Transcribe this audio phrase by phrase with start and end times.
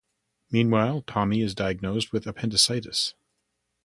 [0.49, 3.13] Meanwhile, Tommy is diagnosed with appendicitis.